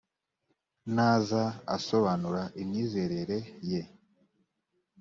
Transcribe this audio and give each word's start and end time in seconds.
naza 0.95 1.43
asobanura 1.75 2.43
imyizerere 2.61 3.37
ye. 3.69 3.81